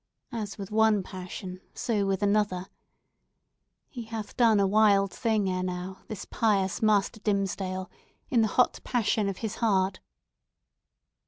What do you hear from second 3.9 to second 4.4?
hath